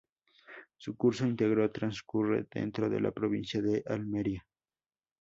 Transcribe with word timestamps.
Su 0.77 0.95
curso 0.97 1.27
íntegro 1.27 1.69
transcurre 1.71 2.47
dentro 2.51 2.89
de 2.89 2.99
la 3.01 3.11
provincia 3.11 3.61
de 3.61 3.83
Almería. 3.85 4.43